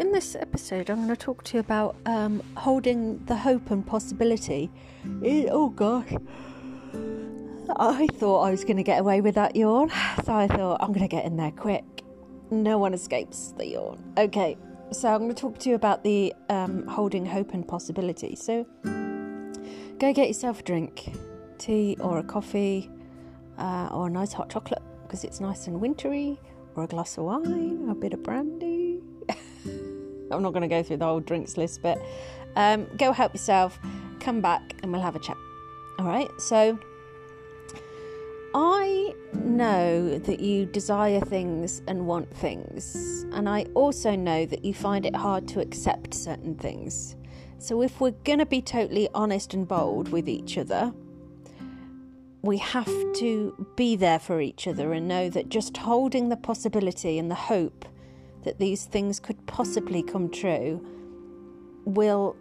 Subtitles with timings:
[0.00, 3.86] in this episode, I'm going to talk to you about um, holding the hope and
[3.86, 4.70] possibility.
[5.22, 6.14] It, oh gosh.
[7.76, 9.90] I thought I was going to get away with that yawn,
[10.24, 11.84] so I thought I'm going to get in there quick.
[12.50, 14.02] No one escapes the yawn.
[14.16, 14.56] Okay,
[14.90, 18.34] so I'm going to talk to you about the um, holding hope and possibility.
[18.36, 21.12] So go get yourself a drink,
[21.58, 22.90] tea or a coffee,
[23.58, 26.40] uh, or a nice hot chocolate because it's nice and wintry,
[26.74, 28.69] or a glass of wine, a bit of brandy.
[30.30, 32.00] I'm not going to go through the whole drinks list, but
[32.56, 33.78] um, go help yourself,
[34.20, 35.36] come back, and we'll have a chat.
[35.98, 36.78] All right, so
[38.54, 44.74] I know that you desire things and want things, and I also know that you
[44.74, 47.16] find it hard to accept certain things.
[47.58, 50.92] So, if we're going to be totally honest and bold with each other,
[52.42, 57.18] we have to be there for each other and know that just holding the possibility
[57.18, 57.84] and the hope
[58.44, 60.84] that these things could possibly come true
[61.84, 62.36] will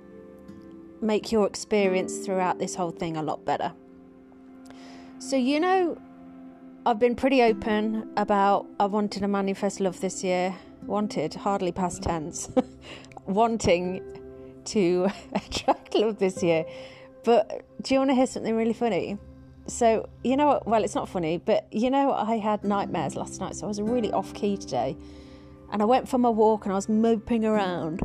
[1.01, 3.71] make your experience throughout this whole thing a lot better.
[5.19, 5.97] So, you know,
[6.85, 10.55] I've been pretty open about I wanted to manifest love this year.
[10.85, 12.49] Wanted, hardly past tense.
[13.25, 14.01] Wanting
[14.65, 16.65] to attract love this year.
[17.23, 19.17] But do you want to hear something really funny?
[19.67, 20.63] So, you know?
[20.65, 23.81] Well, it's not funny, but you know, I had nightmares last night, so I was
[23.81, 24.97] really off key today.
[25.71, 28.01] And I went for my walk and I was moping around.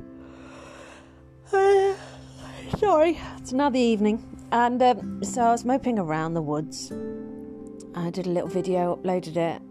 [1.53, 1.95] Uh,
[2.79, 4.23] sorry, it's another evening.
[4.53, 6.93] And um, so I was moping around the woods
[7.95, 9.63] I did a little video, uploaded it,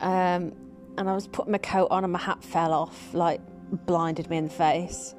[0.00, 0.52] um,
[0.96, 3.40] and I was putting my coat on and my hat fell off, like
[3.86, 5.14] blinded me in the face.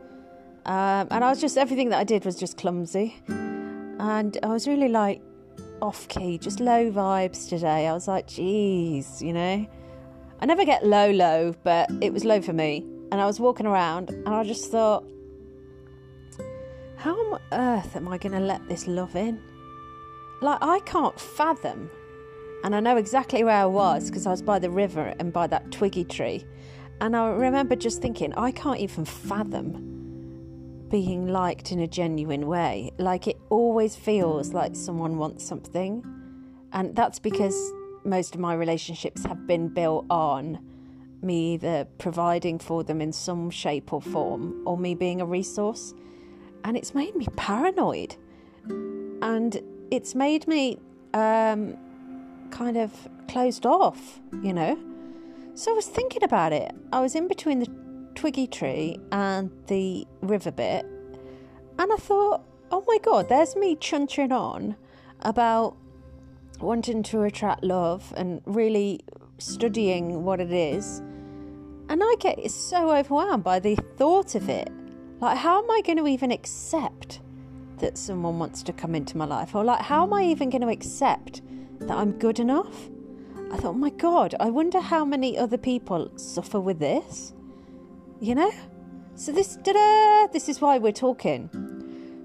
[0.65, 4.67] Um, and I was just everything that I did was just clumsy, and I was
[4.67, 5.21] really like
[5.81, 7.87] off key, just low vibes today.
[7.87, 9.67] I was like, geez, you know.
[10.41, 12.85] I never get low, low, but it was low for me.
[13.11, 15.05] And I was walking around, and I just thought,
[16.97, 19.41] how on earth am I going to let this love in?
[20.41, 21.89] Like, I can't fathom
[22.63, 25.47] and I know exactly where I was because I was by the river and by
[25.47, 26.45] that twiggy tree.
[26.99, 32.91] And I remember just thinking, I can't even fathom being liked in a genuine way.
[32.99, 36.03] Like it always feels like someone wants something.
[36.73, 40.59] And that's because most of my relationships have been built on
[41.21, 45.93] me either providing for them in some shape or form or me being a resource.
[46.63, 48.15] And it's made me paranoid.
[48.67, 50.79] And it's made me
[51.13, 51.77] um,
[52.49, 54.77] kind of closed off, you know.
[55.53, 56.73] So I was thinking about it.
[56.91, 57.67] I was in between the
[58.15, 60.85] twiggy tree and the river bit,
[61.77, 64.75] and I thought, oh my god, there's me chunching on
[65.21, 65.75] about
[66.61, 69.01] wanting to attract love and really
[69.37, 70.99] studying what it is.
[71.89, 74.69] And I get so overwhelmed by the thought of it.
[75.19, 77.21] Like, how am I going to even accept
[77.79, 79.53] that someone wants to come into my life?
[79.55, 81.41] Or, like, how am I even going to accept
[81.87, 82.89] that I'm good enough.
[83.51, 87.33] I thought, my God, I wonder how many other people suffer with this.
[88.19, 88.51] You know?
[89.15, 91.49] So this da this is why we're talking.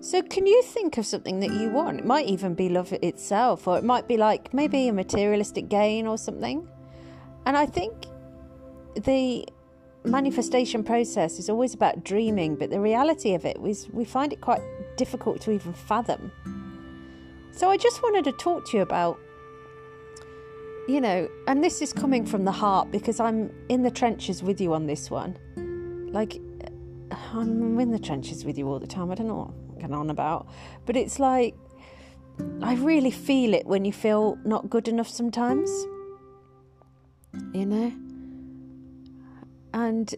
[0.07, 1.99] So can you think of something that you want?
[1.99, 6.07] It might even be love itself, or it might be like maybe a materialistic gain
[6.07, 6.69] or something.
[7.45, 8.07] And I think
[8.95, 9.45] the
[10.05, 14.41] manifestation process is always about dreaming, but the reality of it is we find it
[14.41, 14.61] quite
[14.97, 16.31] difficult to even fathom.
[17.51, 19.19] So I just wanted to talk to you about
[20.87, 24.61] you know, and this is coming from the heart because I'm in the trenches with
[24.61, 25.37] you on this one.
[26.13, 26.41] Like,
[27.35, 29.11] I'm in the trenches with you all the time.
[29.11, 29.53] I don't know
[29.91, 30.47] what on about,
[30.85, 31.55] but it's like
[32.63, 35.71] I really feel it when you feel not good enough sometimes,
[37.53, 37.93] you know,
[39.73, 40.15] and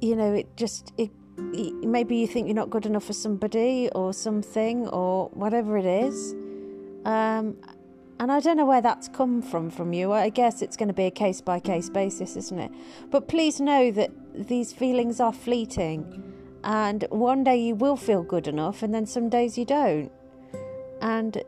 [0.00, 1.10] you know, it just it.
[1.36, 6.34] Maybe you think you're not good enough for somebody or something or whatever it is.
[7.06, 7.56] Um,
[8.18, 10.12] and I don't know where that's come from from you.
[10.12, 12.70] I guess it's going to be a case by case basis, isn't it?
[13.10, 16.30] But please know that these feelings are fleeting.
[16.62, 20.12] And one day you will feel good enough, and then some days you don't.
[21.00, 21.42] And,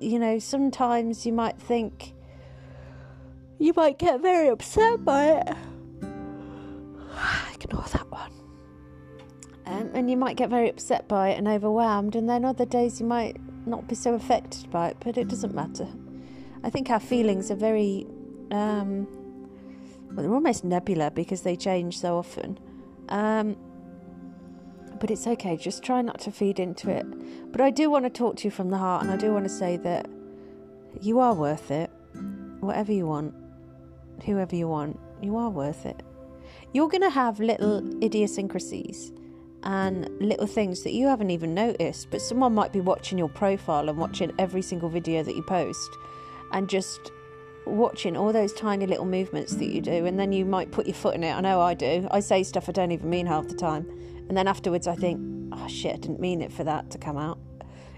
[0.00, 2.12] you know, sometimes you might think,
[3.58, 5.48] you might get very upset by it.
[7.54, 8.32] Ignore that one.
[9.66, 13.00] Um, and you might get very upset by it and overwhelmed, and then other days
[13.00, 15.86] you might not be so affected by it, but it doesn't matter.
[16.64, 18.06] I think our feelings are very,
[18.50, 19.06] um,
[20.08, 22.58] well, they're almost nebula because they change so often.
[23.08, 23.56] Um,
[25.00, 27.06] but it's okay, just try not to feed into it.
[27.52, 29.44] But I do want to talk to you from the heart, and I do want
[29.44, 30.08] to say that
[31.00, 31.90] you are worth it.
[32.60, 33.34] Whatever you want,
[34.24, 36.02] whoever you want, you are worth it.
[36.72, 39.12] you're going to have little idiosyncrasies
[39.62, 43.88] and little things that you haven't even noticed, but someone might be watching your profile
[43.88, 45.90] and watching every single video that you post
[46.52, 47.10] and just
[47.66, 50.94] watching all those tiny little movements that you do, and then you might put your
[50.94, 51.32] foot in it.
[51.32, 52.06] I know I do.
[52.10, 53.86] I say stuff I don't even mean half the time,
[54.28, 55.20] and then afterwards I think,
[55.52, 57.38] oh shit, I didn't mean it for that to come out,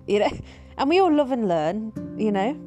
[0.06, 0.30] you know.
[0.78, 2.58] And we all love and learn, you know.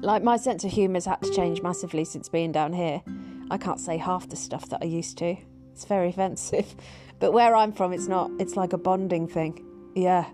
[0.00, 3.02] Like my sense of humour has had to change massively since being down here.
[3.50, 5.36] I can't say half the stuff that I used to.
[5.72, 6.74] It's very offensive.
[7.18, 8.30] But where I'm from, it's not.
[8.38, 9.64] It's like a bonding thing.
[9.94, 10.26] Yeah.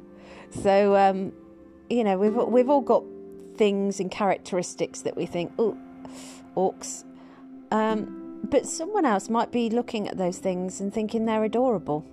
[0.63, 1.33] So, um,
[1.89, 3.05] you know, we've we've all got
[3.57, 5.77] things and characteristics that we think, oh,
[6.57, 7.05] orcs.
[7.71, 12.05] Um, but someone else might be looking at those things and thinking they're adorable.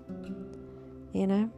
[1.13, 1.49] You know?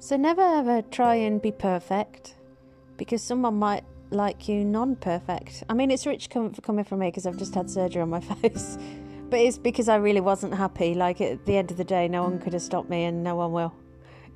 [0.00, 2.34] So never ever try and be perfect
[2.96, 5.64] because someone might like you non perfect.
[5.68, 8.78] I mean, it's rich coming from me because I've just had surgery on my face.
[9.30, 10.94] But it's because I really wasn't happy.
[10.94, 13.34] Like at the end of the day, no one could have stopped me and no
[13.36, 13.74] one will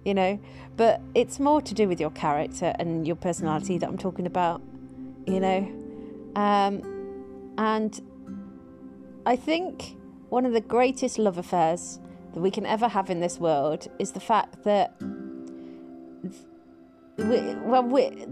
[0.04, 0.38] you know.
[0.76, 4.62] But it's more to do with your character and your personality that I'm talking about,
[5.26, 5.58] you know.
[6.34, 8.00] Um, and
[9.24, 9.96] I think
[10.30, 12.00] one of the greatest love affairs
[12.34, 14.94] that we can ever have in this world is the fact that
[17.18, 18.26] we, well, we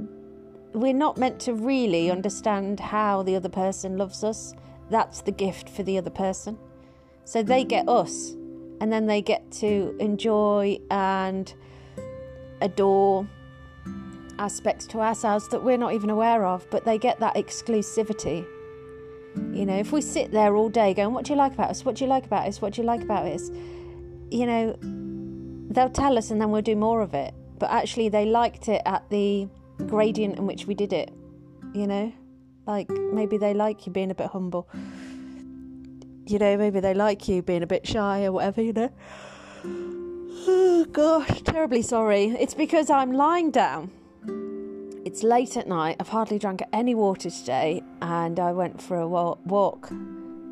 [0.72, 4.54] we're not meant to really understand how the other person loves us.
[4.88, 6.58] That's the gift for the other person.
[7.24, 8.30] So they get us
[8.80, 11.52] and then they get to enjoy and
[12.60, 13.28] adore
[14.38, 18.46] aspects to ourselves that we're not even aware of, but they get that exclusivity.
[19.36, 21.84] You know, if we sit there all day going, What do you like about us?
[21.84, 22.60] What do you like about us?
[22.60, 23.50] What do you like about us?
[24.30, 24.76] You know,
[25.70, 27.34] they'll tell us and then we'll do more of it.
[27.58, 29.48] But actually, they liked it at the
[29.86, 31.12] gradient in which we did it.
[31.74, 32.12] You know,
[32.66, 34.68] like maybe they like you being a bit humble
[36.30, 38.90] you know, maybe they like you being a bit shy or whatever, you know.
[39.64, 42.26] Oh, gosh, terribly sorry.
[42.26, 43.90] It's because I'm lying down.
[45.04, 45.96] It's late at night.
[45.98, 49.90] I've hardly drank any water today, and I went for a walk.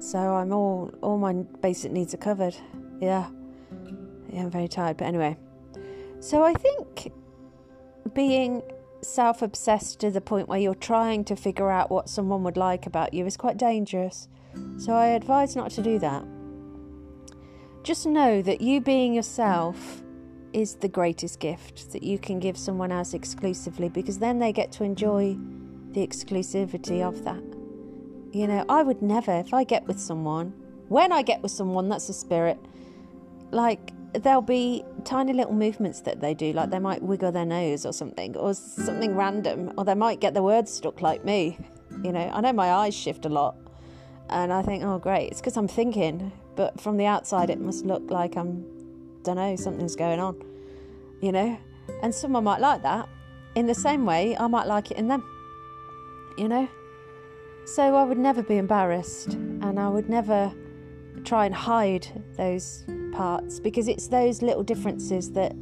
[0.00, 2.56] So I'm all all my basic needs are covered.
[3.00, 3.28] Yeah,
[4.30, 4.96] yeah, I'm very tired.
[4.96, 5.36] But anyway,
[6.20, 7.12] so I think
[8.14, 8.62] being
[9.02, 13.14] self-obsessed to the point where you're trying to figure out what someone would like about
[13.14, 14.28] you is quite dangerous.
[14.78, 16.24] So I advise not to do that.
[17.84, 20.02] Just know that you being yourself
[20.52, 24.72] is the greatest gift that you can give someone else exclusively because then they get
[24.72, 25.36] to enjoy
[25.92, 27.42] the exclusivity of that.
[28.32, 30.52] You know, I would never, if I get with someone,
[30.88, 32.58] when I get with someone, that's a spirit,
[33.50, 37.84] like there'll be tiny little movements that they do, like they might wiggle their nose
[37.84, 41.58] or something, or something random, or they might get the words stuck like me.
[42.02, 43.56] You know, I know my eyes shift a lot,
[44.30, 46.32] and I think, oh, great, it's because I'm thinking.
[46.56, 48.64] But from the outside, it must look like I'm,
[49.28, 50.42] don't know, something's going on,
[51.20, 51.58] you know?
[52.02, 53.08] And someone might like that.
[53.54, 55.22] In the same way, I might like it in them,
[56.36, 56.69] you know?
[57.66, 60.52] So I would never be embarrassed and I would never
[61.25, 65.54] try and hide those parts because it's those little differences that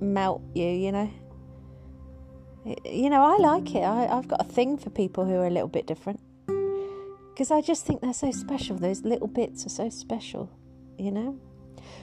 [0.00, 1.10] melt you, you know?
[2.84, 3.82] You know, I like it.
[3.82, 7.60] I, I've got a thing for people who are a little bit different because I
[7.60, 8.78] just think they're so special.
[8.78, 10.50] Those little bits are so special,
[10.98, 11.38] you know.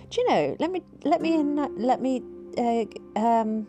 [0.09, 0.55] Do you know?
[0.59, 2.21] Let me let me let me
[2.57, 2.85] uh,
[3.19, 3.67] um,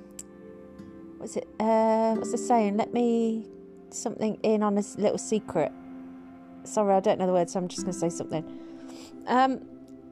[1.18, 1.48] what's it?
[1.58, 2.76] Uh, what's the saying?
[2.76, 3.46] Let me
[3.90, 5.72] something in on a little secret.
[6.64, 8.44] Sorry, I don't know the word, so I'm just going to say something.
[9.26, 9.60] Um,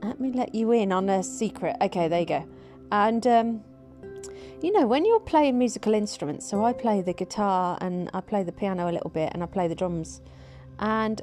[0.02, 1.76] let me let you in on a secret.
[1.80, 2.48] Okay, there you go.
[2.90, 3.64] And um,
[4.62, 8.42] you know, when you're playing musical instruments, so I play the guitar and I play
[8.42, 10.20] the piano a little bit and I play the drums.
[10.78, 11.20] And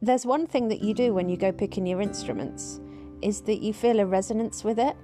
[0.00, 2.80] there's one thing that you do when you go picking your instruments
[3.22, 4.96] is that you feel a resonance with it.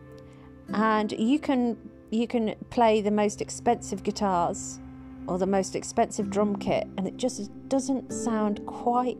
[0.72, 1.76] And you can
[2.10, 4.80] you can play the most expensive guitars
[5.26, 9.18] or the most expensive drum kit and it just doesn't sound quite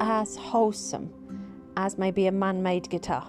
[0.00, 1.10] as wholesome
[1.78, 3.26] as maybe a man-made guitar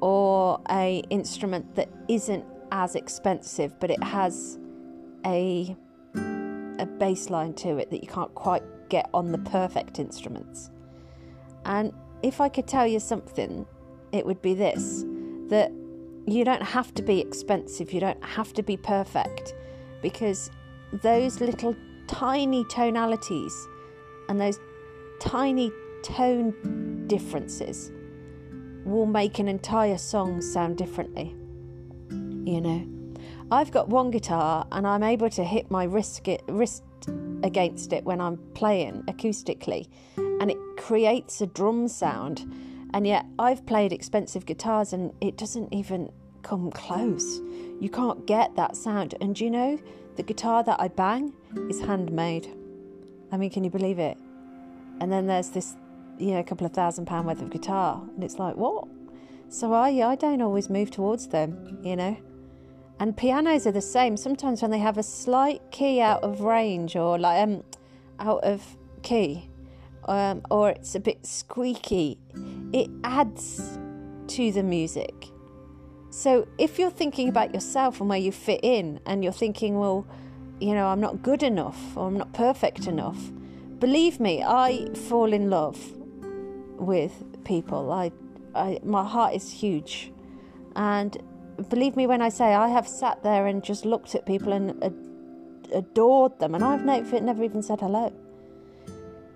[0.00, 4.56] or a instrument that isn't as expensive but it has
[5.26, 5.76] a
[6.78, 10.70] a bass line to it that you can't quite get on the perfect instruments.
[11.64, 13.66] And if I could tell you something,
[14.12, 15.04] it would be this
[15.48, 15.72] that
[16.26, 19.54] you don't have to be expensive, you don't have to be perfect,
[20.00, 20.50] because
[21.02, 21.74] those little
[22.06, 23.54] tiny tonalities
[24.28, 24.58] and those
[25.20, 25.70] tiny
[26.02, 27.90] tone differences
[28.84, 31.34] will make an entire song sound differently.
[32.10, 32.86] You know,
[33.50, 36.82] I've got one guitar and I'm able to hit my wrist, wrist
[37.42, 42.52] against it when I'm playing acoustically, and it creates a drum sound.
[42.94, 47.40] And yet, I've played expensive guitars and it doesn't even come close.
[47.80, 49.14] You can't get that sound.
[49.20, 49.78] And you know,
[50.16, 51.32] the guitar that I bang
[51.70, 52.48] is handmade.
[53.30, 54.18] I mean, can you believe it?
[55.00, 55.76] And then there's this,
[56.18, 58.86] you know, a couple of thousand pound worth of guitar, and it's like, what?
[59.48, 62.16] So I, I don't always move towards them, you know.
[63.00, 64.16] And pianos are the same.
[64.16, 67.64] Sometimes when they have a slight key out of range or like um,
[68.20, 68.64] out of
[69.02, 69.50] key,
[70.04, 72.18] um, or it's a bit squeaky,
[72.72, 73.78] it adds
[74.28, 75.28] to the music.
[76.10, 80.06] So if you're thinking about yourself and where you fit in, and you're thinking, well,
[80.60, 83.18] you know, I'm not good enough or I'm not perfect enough,
[83.78, 85.78] believe me, I fall in love
[86.78, 87.12] with
[87.44, 87.90] people.
[87.90, 88.12] I,
[88.54, 90.12] I my heart is huge,
[90.76, 91.16] and
[91.68, 94.82] believe me when I say I have sat there and just looked at people and
[94.84, 98.12] ad- adored them, and I've never, never even said hello.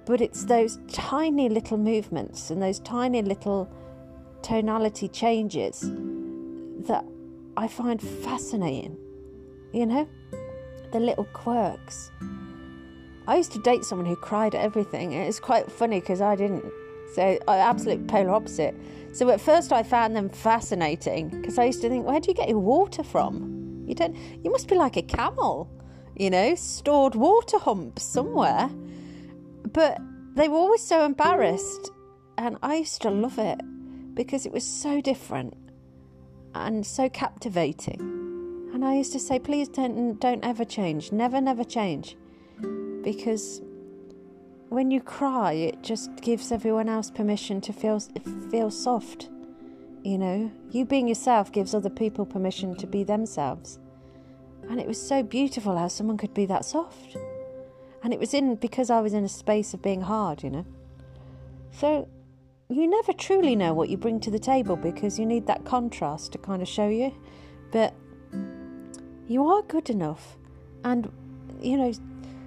[0.06, 3.68] But it's those tiny little movements and those tiny little
[4.42, 5.80] tonality changes
[6.86, 7.04] that
[7.56, 8.96] I find fascinating.
[9.72, 10.08] You know,
[10.92, 12.10] the little quirks.
[13.26, 15.12] I used to date someone who cried at everything.
[15.12, 16.64] It's quite funny because I didn't.
[17.14, 18.74] So, absolute polar opposite.
[19.12, 22.34] So, at first, I found them fascinating because I used to think, where do you
[22.34, 23.84] get your water from?
[23.86, 24.16] You don't.
[24.44, 25.68] You must be like a camel,
[26.14, 28.70] you know, stored water humps somewhere.
[29.76, 29.98] But
[30.34, 31.90] they were always so embarrassed,
[32.38, 33.60] and I used to love it
[34.14, 35.54] because it was so different
[36.54, 38.00] and so captivating.
[38.72, 42.16] And I used to say, please don't, don't ever change, never, never change.
[43.02, 43.60] Because
[44.70, 48.00] when you cry, it just gives everyone else permission to feel,
[48.50, 49.28] feel soft.
[50.02, 53.78] You know, you being yourself gives other people permission to be themselves.
[54.70, 57.18] And it was so beautiful how someone could be that soft.
[58.06, 60.64] And it was in because I was in a space of being hard, you know.
[61.72, 62.08] So
[62.68, 66.30] you never truly know what you bring to the table because you need that contrast
[66.30, 67.12] to kind of show you.
[67.72, 67.94] But
[69.26, 70.36] you are good enough.
[70.84, 71.10] And,
[71.60, 71.92] you know,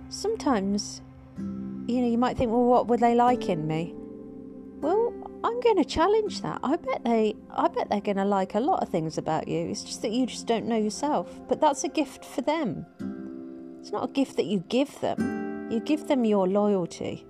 [0.07, 1.01] sometimes,
[1.35, 3.93] you know, you might think, well, what would they like in me?
[4.79, 5.13] Well,
[5.43, 6.61] I'm going to challenge that.
[6.63, 9.67] I bet they, I bet they're going to like a lot of things about you.
[9.67, 11.37] It's just that you just don't know yourself.
[11.49, 12.85] But that's a gift for them.
[13.81, 15.38] It's not a gift that you give them.
[15.69, 17.25] You give them your loyalty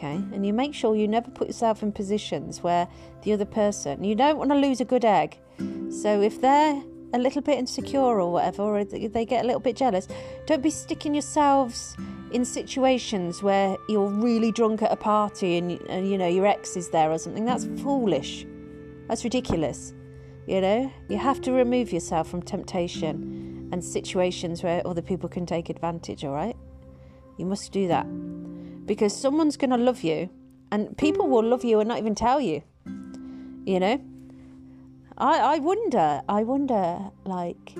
[0.00, 0.16] okay?
[0.32, 2.88] And you make sure you never put yourself in positions where
[3.22, 5.38] the other person, you don't want to lose a good egg.
[5.90, 9.76] So if they're a little bit insecure or whatever, or they get a little bit
[9.76, 10.08] jealous,
[10.46, 11.96] don't be sticking yourselves
[12.32, 16.76] in situations where you're really drunk at a party and, and you know your ex
[16.76, 17.44] is there or something.
[17.44, 18.46] That's foolish.
[19.08, 19.92] That's ridiculous.
[20.46, 25.44] You know, you have to remove yourself from temptation and situations where other people can
[25.46, 26.56] take advantage, all right?
[27.40, 28.04] You must do that
[28.84, 30.28] because someone's going to love you
[30.70, 32.62] and people will love you and not even tell you.
[33.64, 34.00] You know?
[35.16, 37.72] I, I wonder, I wonder, like,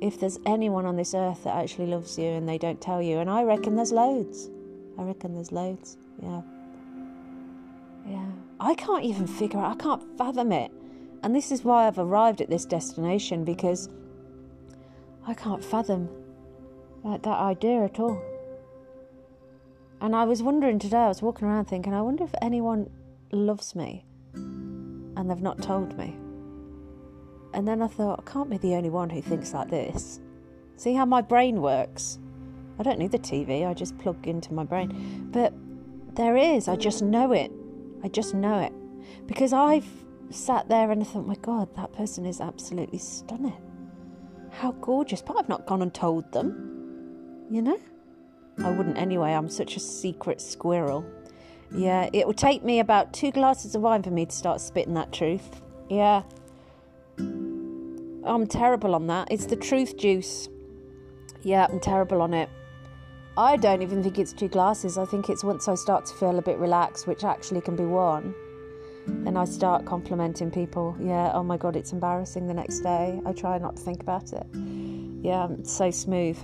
[0.00, 3.18] if there's anyone on this earth that actually loves you and they don't tell you.
[3.18, 4.48] And I reckon there's loads.
[4.98, 5.98] I reckon there's loads.
[6.22, 6.40] Yeah.
[8.06, 8.30] Yeah.
[8.58, 10.72] I can't even figure out, I can't fathom it.
[11.22, 13.90] And this is why I've arrived at this destination because
[15.26, 16.08] I can't fathom
[17.04, 18.18] like, that idea at all.
[20.00, 22.90] And I was wondering today, I was walking around thinking, I wonder if anyone
[23.32, 26.16] loves me and they've not told me.
[27.54, 30.20] And then I thought, I can't be the only one who thinks like this.
[30.76, 32.18] See how my brain works?
[32.78, 35.28] I don't need the TV, I just plug into my brain.
[35.32, 35.54] But
[36.14, 37.50] there is, I just know it.
[38.04, 38.72] I just know it.
[39.26, 39.88] Because I've
[40.28, 43.56] sat there and I thought, my God, that person is absolutely stunning.
[44.50, 45.22] How gorgeous.
[45.22, 47.78] But I've not gone and told them, you know?
[48.62, 51.04] I wouldn't anyway, I'm such a secret squirrel.
[51.74, 54.94] Yeah, it would take me about two glasses of wine for me to start spitting
[54.94, 55.60] that truth.
[55.88, 56.22] Yeah.
[57.18, 59.28] I'm terrible on that.
[59.30, 60.48] It's the truth juice.
[61.42, 62.48] Yeah, I'm terrible on it.
[63.38, 64.96] I don't even think it's two glasses.
[64.96, 67.84] I think it's once I start to feel a bit relaxed, which actually can be
[67.84, 68.34] one,
[69.06, 70.96] then I start complimenting people.
[70.98, 73.20] Yeah, oh my god, it's embarrassing the next day.
[73.26, 74.46] I try not to think about it.
[75.22, 76.38] Yeah, I'm so smooth.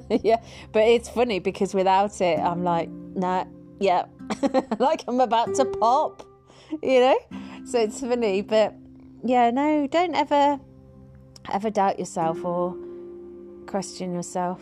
[0.22, 3.44] yeah, but it's funny because without it, I'm like, nah,
[3.80, 4.06] yeah,
[4.78, 6.26] like I'm about to pop,
[6.82, 7.18] you know?
[7.64, 8.74] So it's funny, but
[9.24, 10.58] yeah, no, don't ever,
[11.52, 12.76] ever doubt yourself or
[13.66, 14.60] question yourself.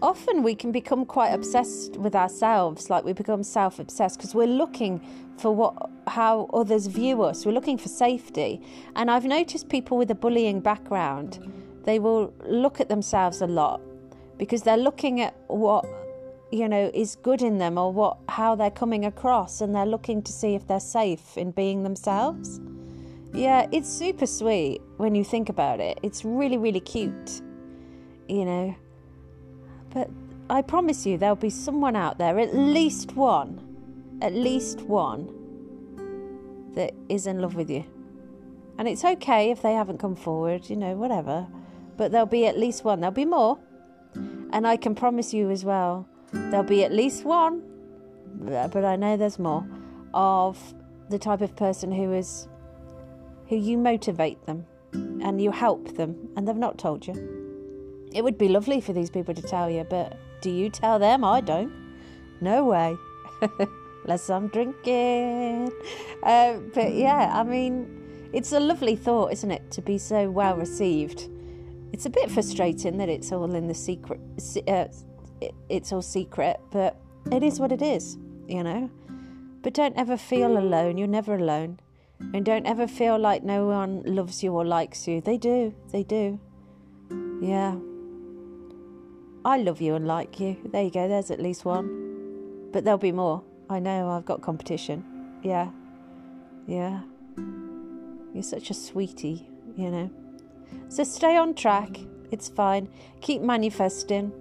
[0.00, 4.46] Often we can become quite obsessed with ourselves, like we become self obsessed because we're
[4.46, 5.00] looking
[5.38, 5.74] for what
[6.06, 7.44] how others view us.
[7.44, 8.62] We're looking for safety.
[8.94, 11.52] And I've noticed people with a bullying background,
[11.82, 13.80] they will look at themselves a lot
[14.38, 15.84] because they're looking at what
[16.50, 20.22] you know, is good in them or what how they're coming across and they're looking
[20.22, 22.60] to see if they're safe in being themselves.
[23.34, 26.00] Yeah, it's super sweet when you think about it.
[26.02, 27.42] It's really, really cute,
[28.26, 28.74] you know.
[29.90, 30.08] But
[30.48, 35.34] I promise you, there'll be someone out there, at least one, at least one,
[36.74, 37.84] that is in love with you.
[38.78, 41.46] And it's okay if they haven't come forward, you know, whatever.
[41.98, 43.00] But there'll be at least one.
[43.00, 43.58] There'll be more.
[44.52, 47.62] And I can promise you as well, there'll be at least one,
[48.40, 49.66] but I know there's more,
[50.14, 50.74] of
[51.10, 52.48] the type of person who is
[53.48, 57.14] who you motivate them and you help them and they've not told you.
[58.12, 61.24] It would be lovely for these people to tell you, but do you tell them?
[61.24, 61.72] I don't.
[62.40, 62.96] No way.
[64.04, 65.70] Unless I'm drinking.
[66.22, 70.56] Uh, but yeah, I mean, it's a lovely thought, isn't it, to be so well
[70.56, 71.28] received.
[71.92, 74.20] It's a bit frustrating that it's all in the secret.
[74.66, 74.86] Uh,
[75.68, 76.96] it's all secret, but
[77.32, 78.90] it is what it is, you know.
[79.62, 80.98] But don't ever feel alone.
[80.98, 81.80] You're never alone.
[82.34, 85.20] And don't ever feel like no one loves you or likes you.
[85.20, 85.74] They do.
[85.92, 86.40] They do.
[87.40, 87.76] Yeah.
[89.44, 90.56] I love you and like you.
[90.72, 91.08] There you go.
[91.08, 92.70] There's at least one.
[92.72, 93.42] But there'll be more.
[93.70, 94.10] I know.
[94.10, 95.04] I've got competition.
[95.42, 95.70] Yeah.
[96.66, 97.02] Yeah.
[98.34, 100.10] You're such a sweetie, you know.
[100.88, 101.98] So stay on track.
[102.30, 102.88] It's fine.
[103.20, 104.32] Keep manifesting.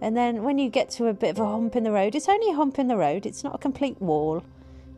[0.00, 2.28] And then when you get to a bit of a hump in the road, it's
[2.28, 4.44] only a hump in the road, it's not a complete wall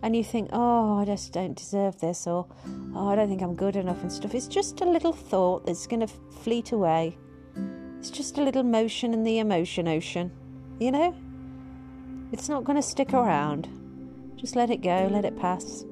[0.03, 2.47] and you think, oh, I just don't deserve this, or
[2.95, 4.35] oh, I don't think I'm good enough and stuff.
[4.35, 7.19] It's just a little thought that's going to fleet away.
[7.99, 10.33] It's just a little motion in the emotion ocean,
[10.79, 11.15] you know?
[12.33, 13.69] It's not going to stick around.
[14.37, 15.83] Just let it go, let it pass.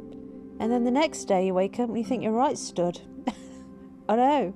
[0.59, 3.01] And then the next day you wake up and you think you're right stood.
[4.09, 4.55] I know,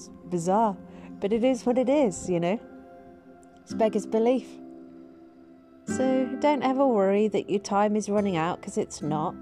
[0.00, 0.76] it's bizarre,
[1.20, 2.58] but it is what it is, you know?
[3.62, 4.46] It's beggar's belief.
[5.86, 9.34] So don't ever worry that your time is running out because it's not.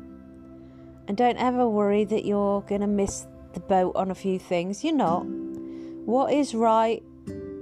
[1.06, 4.82] And don't ever worry that you're going to miss the boat on a few things.
[4.82, 5.24] You're not.
[5.24, 7.02] What is right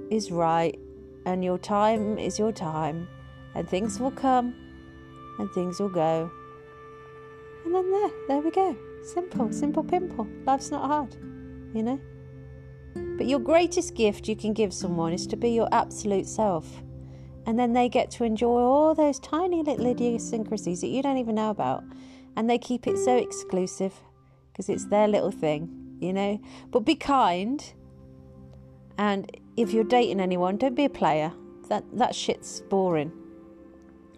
[0.09, 0.79] is right,
[1.25, 3.07] and your time is your time,
[3.55, 4.55] and things will come
[5.37, 6.31] and things will go.
[7.65, 8.75] And then there, there we go.
[9.03, 10.27] Simple, simple pimple.
[10.45, 11.15] Life's not hard,
[11.73, 11.99] you know?
[13.17, 16.83] But your greatest gift you can give someone is to be your absolute self.
[17.45, 21.35] And then they get to enjoy all those tiny little idiosyncrasies that you don't even
[21.35, 21.83] know about.
[22.35, 23.93] And they keep it so exclusive
[24.51, 26.39] because it's their little thing, you know?
[26.71, 27.63] But be kind.
[28.97, 31.31] And if you're dating anyone, don't be a player.
[31.69, 33.11] That, that shit's boring.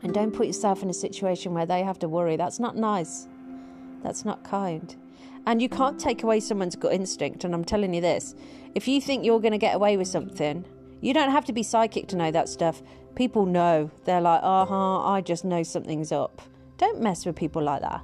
[0.02, 2.36] And don't put yourself in a situation where they have to worry.
[2.36, 3.28] That's not nice.
[4.02, 4.96] That's not kind.
[5.46, 7.44] And you can't take away someone's gut instinct.
[7.44, 8.36] And I'm telling you this
[8.76, 10.66] if you think you're going to get away with something,
[11.02, 12.82] you don't have to be psychic to know that stuff.
[13.16, 13.90] People know.
[14.06, 16.42] They're like, uh huh, I just know something's up.
[16.78, 18.02] Don't mess with people like that.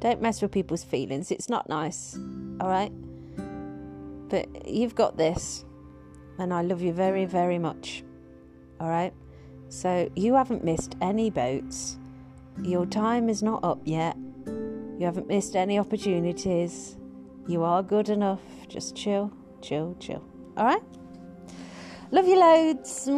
[0.00, 1.30] Don't mess with people's feelings.
[1.30, 2.16] It's not nice.
[2.60, 2.92] All right?
[4.28, 5.64] But you've got this.
[6.38, 8.04] And I love you very, very much.
[8.80, 9.12] All right?
[9.68, 11.98] So you haven't missed any boats.
[12.62, 14.16] Your time is not up yet.
[14.98, 16.96] You haven't missed any opportunities.
[17.46, 18.40] You are good enough.
[18.68, 19.30] Just chill,
[19.60, 20.24] chill, chill.
[20.56, 20.82] All right?
[22.10, 23.08] Love you loads.